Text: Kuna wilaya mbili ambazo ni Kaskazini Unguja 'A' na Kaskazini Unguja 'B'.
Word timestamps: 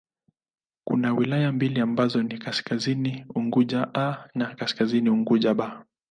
Kuna 0.87 1.13
wilaya 1.13 1.51
mbili 1.51 1.79
ambazo 1.81 2.23
ni 2.23 2.37
Kaskazini 2.37 3.25
Unguja 3.35 3.87
'A' 3.95 4.29
na 4.35 4.55
Kaskazini 4.55 5.09
Unguja 5.09 5.53
'B'. 5.53 5.83